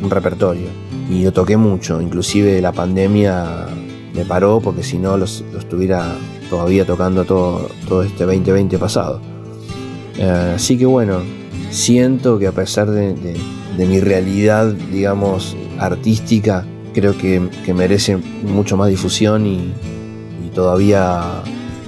[0.02, 0.68] un repertorio.
[1.10, 3.66] Y lo toqué mucho, inclusive la pandemia
[4.14, 6.14] me paró porque si no lo estuviera
[6.50, 9.20] todavía tocando todo, todo este 2020 pasado.
[10.18, 11.20] Eh, así que bueno,
[11.70, 13.36] siento que a pesar de,
[13.78, 17.40] mi realidad, digamos, artística, creo que,
[17.74, 19.72] merece mucho más difusión y,
[20.54, 21.42] todavía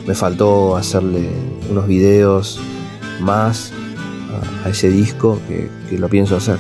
[0.07, 1.29] me faltó hacerle
[1.71, 2.59] unos videos
[3.21, 3.73] más
[4.65, 6.57] a, ese disco que lo pienso hacer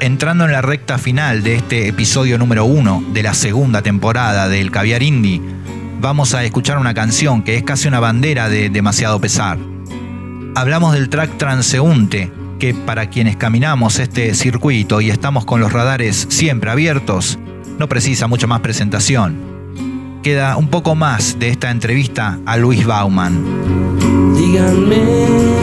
[0.00, 4.70] entrando en la recta final de este episodio número uno de la segunda temporada del
[4.70, 5.40] Caviar Indie,
[6.00, 9.58] vamos a escuchar una canción que es casi una bandera de demasiado pesar.
[10.54, 16.26] Hablamos del track Transeúnte, que para quienes caminamos este circuito y estamos con los radares
[16.30, 17.38] siempre abiertos,
[17.78, 19.38] no precisa mucha más presentación.
[20.22, 24.34] Queda un poco más de esta entrevista a Luis Bauman.
[24.36, 25.59] Díganme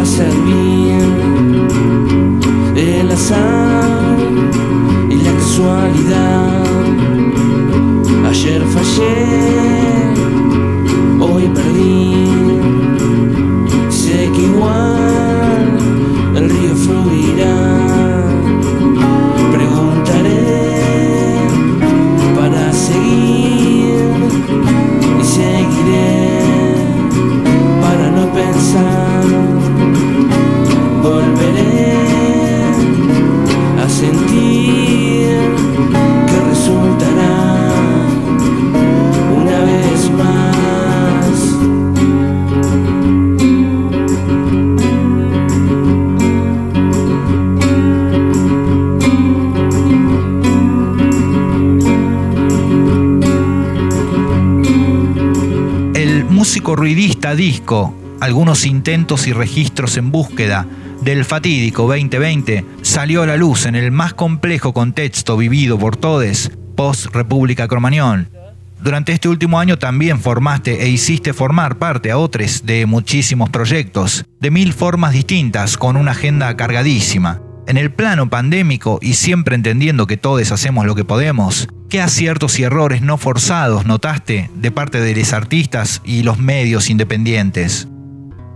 [0.00, 0.69] a servir
[57.40, 60.66] disco, algunos intentos y registros en búsqueda
[61.00, 66.50] del fatídico 2020 salió a la luz en el más complejo contexto vivido por todos
[66.76, 68.28] post República Cromañón.
[68.82, 74.26] Durante este último año también formaste e hiciste formar parte a otros de muchísimos proyectos,
[74.38, 77.40] de mil formas distintas, con una agenda cargadísima.
[77.66, 82.60] En el plano pandémico y siempre entendiendo que todos hacemos lo que podemos, ¿qué aciertos
[82.60, 87.88] y errores no forzados notaste de parte de los artistas y los medios independientes?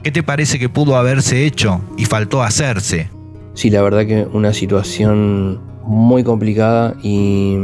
[0.05, 3.11] ¿Qué te parece que pudo haberse hecho y faltó hacerse?
[3.55, 7.57] Sí, la verdad que una situación muy complicada y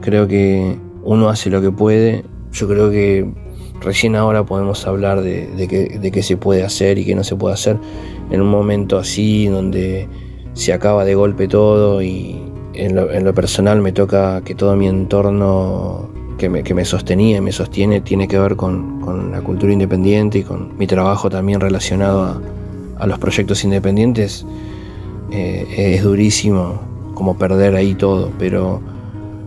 [0.00, 2.24] creo que uno hace lo que puede.
[2.52, 3.30] Yo creo que
[3.82, 7.24] recién ahora podemos hablar de, de qué, de qué se puede hacer y qué no
[7.24, 7.76] se puede hacer
[8.30, 10.08] en un momento así donde
[10.54, 12.49] se acaba de golpe todo y
[12.86, 16.08] en lo, personal me toca que todo mi entorno
[16.38, 19.72] que me, que me sostenía y me sostiene tiene que ver con, con la cultura
[19.72, 22.40] independiente y con mi trabajo también relacionado a,
[22.98, 24.46] a los proyectos independientes.
[25.30, 26.80] Eh, es durísimo
[27.14, 28.80] como perder ahí todo, pero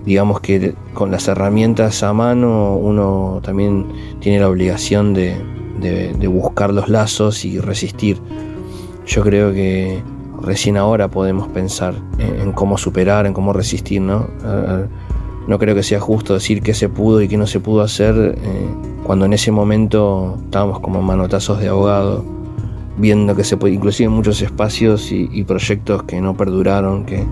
[0.05, 3.87] digamos que con las herramientas a mano uno también
[4.19, 5.35] tiene la obligación de,
[5.79, 8.19] de buscar los lazos y resistir.
[9.07, 10.01] Yo creo que
[10.43, 14.27] recién ahora podemos pensar en, en cómo superar, en cómo resistir, ¿no?
[14.43, 14.83] A-
[15.47, 18.15] no creo que sea justo decir qué se pudo y qué no se pudo hacer
[18.41, 18.67] eh,
[19.03, 22.23] cuando en ese momento estábamos como manotazos de ahogado,
[22.97, 27.25] viendo que se puede, inclusive muchos espacios y, y proyectos que no perduraron, que,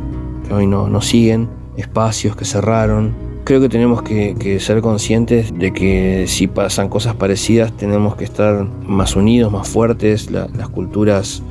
[0.47, 1.47] que hoy no, no siguen,
[1.77, 3.13] espacios que cerraron.
[3.45, 8.25] Creo que tenemos que, que ser conscientes de que si pasan cosas parecidas tenemos que
[8.25, 11.41] estar más unidos, más fuertes, la- las culturas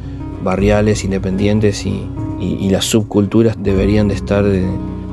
[0.42, 2.06] barriales, independientes y,
[2.40, 4.64] y- las subculturas deberían de estar eh,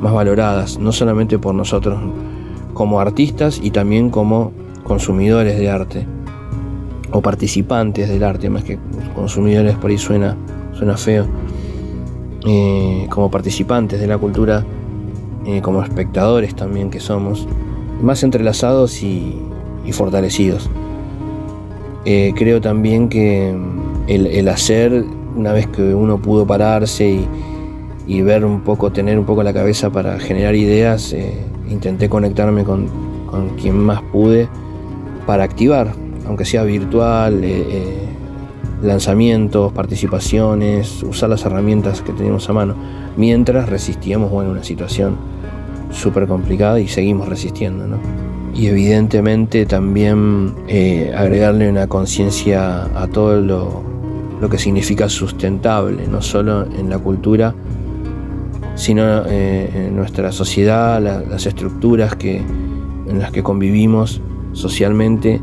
[0.01, 1.99] más valoradas, no solamente por nosotros
[2.73, 4.51] como artistas y también como
[4.83, 6.05] consumidores de arte
[7.11, 8.77] o participantes del arte, más que
[9.15, 10.35] consumidores por ahí suena,
[10.73, 11.25] suena feo,
[12.49, 14.63] Eh, como participantes de la cultura,
[15.45, 17.45] eh, como espectadores también que somos,
[18.01, 19.35] más entrelazados y,
[19.85, 20.69] y fortalecidos.
[22.05, 23.53] Creo también que
[24.07, 25.03] el hacer,
[25.37, 27.21] una vez que uno pudo pararse
[28.07, 31.33] y, ver un poco, tener un poco la cabeza para generar ideas, eh,
[31.69, 32.89] intenté conectarme con,
[33.61, 34.47] quien más pude
[35.27, 35.93] para activar,
[36.25, 38.07] aunque sea virtual, eh, eh,
[38.81, 42.75] lanzamientos, participaciones, usar las herramientas que teníamos a mano,
[43.15, 45.17] mientras resistíamos bueno, una situación
[45.91, 47.85] súper complicada y seguimos resistiendo.
[47.85, 47.97] ¿no?
[48.55, 50.55] Y evidentemente también
[51.15, 53.96] agregarle una conciencia a todo lo,
[54.39, 57.53] lo que significa sustentable, no solo en la cultura,
[58.75, 64.21] sino en nuestra sociedad, las estructuras que, en las que convivimos
[64.53, 65.41] socialmente,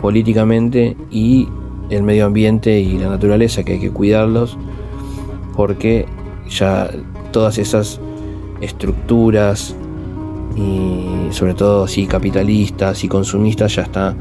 [0.00, 1.48] políticamente y
[1.90, 4.56] el medio ambiente y la naturaleza, que hay que cuidarlos,
[5.56, 6.06] porque
[6.48, 6.90] ya
[7.32, 8.00] todas esas
[8.60, 9.74] estructuras
[10.56, 14.14] y sobre todo si capitalistas y consumistas ya está,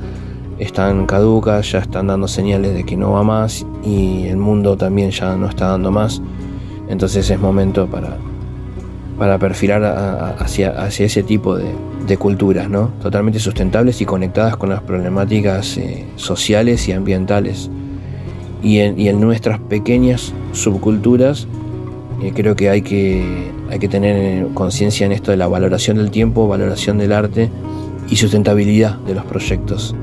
[0.59, 5.11] están caducas, ya están dando señales de que no va más y el mundo también
[5.11, 6.21] ya no está dando más.
[6.89, 8.17] Entonces es momento para,
[9.17, 9.83] para perfilar
[10.39, 11.73] hacia, hacia ese tipo de,
[12.17, 12.87] culturas, ¿no?
[13.03, 17.69] totalmente sustentables y conectadas con las problemáticas eh, sociales y ambientales.
[18.63, 21.47] Y en, nuestras pequeñas subculturas
[22.23, 26.09] eh, creo que hay, que hay que tener conciencia en esto de la valoración del
[26.09, 27.51] tiempo, valoración del arte
[28.09, 29.95] y sustentabilidad de los proyectos.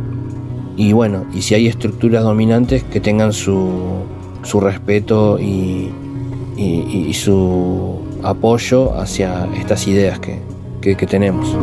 [0.77, 4.05] Y bueno, y si hay estructuras dominantes que tengan su,
[4.43, 5.91] su respeto y,
[6.57, 10.41] y su apoyo hacia estas ideas que,
[10.81, 11.57] que, tenemos.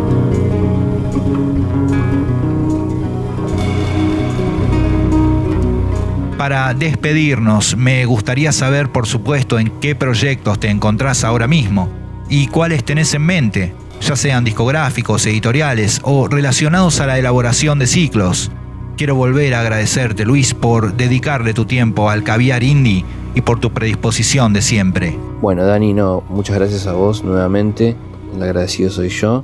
[6.38, 11.90] Para despedirnos, me gustaría saber, por supuesto, en qué proyectos te encontrás ahora mismo
[12.30, 17.88] y cuáles tenés en mente, ya sean discográficos, editoriales o relacionados a la elaboración de
[17.88, 18.52] ciclos.
[18.98, 23.04] Quiero volver a agradecerte, Luis, por dedicarle tu tiempo al caviar indie
[23.36, 25.18] y por tu predisposición de siempre.
[25.42, 27.96] Bueno, Dani, no, muchas gracias a vos nuevamente
[28.36, 29.44] el agradecido soy yo.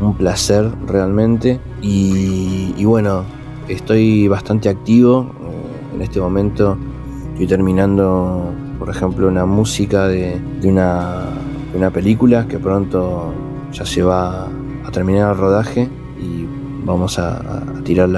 [0.00, 1.60] Un placer realmente.
[1.80, 3.24] Y, bueno,
[3.68, 5.32] estoy bastante activo.
[5.42, 6.76] Eh, en este momento
[7.32, 11.28] estoy terminando, por ejemplo, una música de, una,
[11.74, 13.32] una película que pronto
[13.72, 14.48] ya se va
[14.84, 15.88] a terminar el rodaje
[16.20, 16.46] y
[16.84, 18.08] vamos a, tirar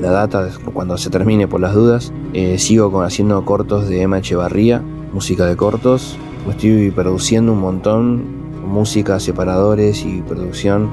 [0.00, 2.12] la, data cuando se termine por las dudas.
[2.32, 4.82] Eh, sigo con, haciendo cortos de Emma Echevarría,
[5.12, 6.16] música de cortos.
[6.48, 10.90] Estoy produciendo un montón música, separadores y producción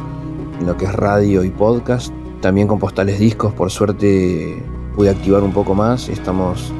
[0.59, 2.13] en lo que es radio y podcast.
[2.41, 4.61] También con postales discos, por suerte
[4.95, 6.09] pude activar un poco más.
[6.09, 6.71] Estamos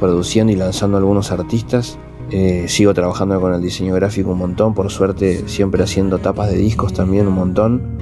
[0.00, 1.98] produciendo y lanzando algunos artistas.
[2.30, 6.56] Eh, sigo trabajando con el diseño gráfico un montón, por suerte siempre haciendo tapas de
[6.56, 7.98] discos también un montón.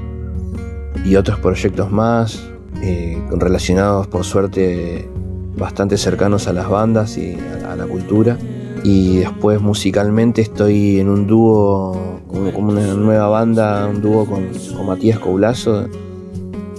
[1.05, 2.49] Y otros proyectos más,
[2.83, 5.09] eh, relacionados por suerte
[5.57, 8.37] bastante cercanos a las bandas y a la cultura.
[8.83, 12.21] Y después musicalmente estoy en un dúo,
[12.53, 14.49] como una nueva banda, un dúo con,
[14.85, 15.87] Matías Coulazo,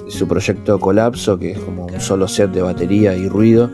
[0.08, 3.70] su proyecto Colapso, que es como un solo set de batería y ruido.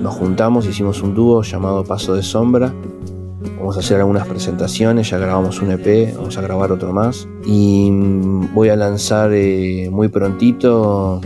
[0.00, 2.72] Nos juntamos, hicimos un dúo llamado Paso de Sombra.
[3.58, 7.26] Vamos a hacer algunas presentaciones, ya grabamos un EP, vamos a grabar otro más.
[7.44, 7.90] Y
[8.54, 11.20] voy a lanzar eh, muy prontito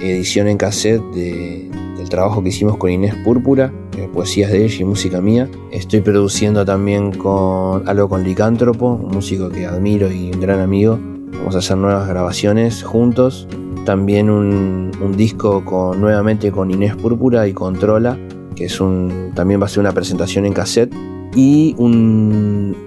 [0.00, 3.72] edición en cassette del trabajo que hicimos con Inés Púrpura
[4.08, 5.48] poesías de ella y música mía.
[5.70, 10.98] Estoy produciendo también con algo con Licántropo, un músico que admiro y un gran amigo.
[11.38, 13.48] Vamos a hacer nuevas grabaciones juntos.
[13.84, 18.18] También un, disco con, nuevamente con Inés Púrpura y con Trola,
[18.54, 20.94] que es un, también va a ser una presentación en cassette.
[21.34, 21.76] Y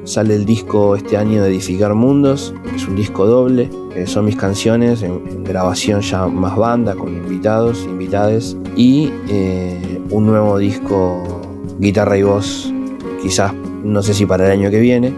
[0.04, 3.70] sale el disco este año de Edificar Mundos, es un disco doble,
[4.06, 8.58] son mis canciones en, grabación ya más banda, con invitados, invitades.
[8.76, 11.24] Y eh, un nuevo disco
[11.80, 12.72] guitarra y voz,
[13.22, 15.14] quizás no sé si para el año que viene,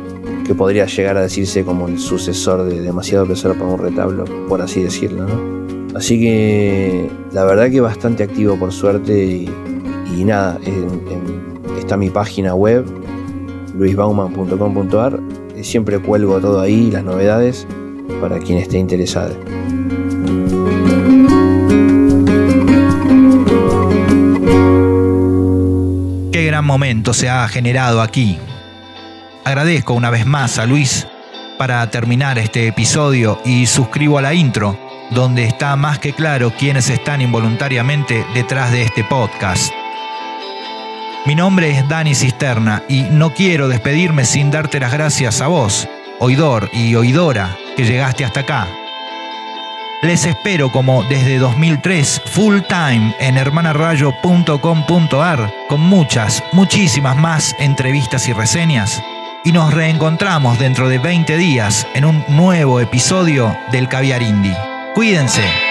[0.45, 4.61] que podría llegar a decirse como el sucesor de Demasiado Pesado para un retablo, por
[4.61, 5.25] así decirlo.
[5.95, 10.59] Así que la verdad que bastante activo por suerte y, nada,
[11.77, 12.85] está mi página web
[13.77, 15.19] luisbauman.com.ar,
[15.61, 17.67] siempre cuelgo todo ahí, las novedades,
[18.21, 19.35] para quien esté interesado.
[26.65, 28.37] momento se ha generado aquí.
[29.45, 31.07] Agradezco una vez más a Luis
[31.57, 34.77] para terminar este episodio y suscribo a la intro,
[35.11, 39.71] donde está más que claro quiénes están involuntariamente detrás de este podcast.
[41.25, 45.89] Mi nombre es Dani Cisterna y no quiero despedirme sin darte las gracias a vos,
[46.19, 48.67] oidor y oidora, que llegaste hasta acá.
[50.03, 58.33] Les espero como desde 2003 full time en hermanarayo.com.ar con muchas, muchísimas más entrevistas y
[58.33, 59.01] reseñas.
[59.43, 64.55] Y nos reencontramos dentro de 20 días en un nuevo episodio del Caviar Indie.
[64.93, 65.64] Cuídense.